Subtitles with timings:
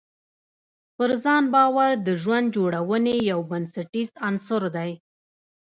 [0.95, 4.91] پر ځان باور د ژوند جوړونې یو بنسټیز عنصر دی.